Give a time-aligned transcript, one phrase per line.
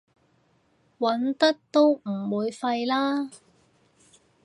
[0.97, 2.01] 揾得都唔
[2.31, 3.29] 會廢啦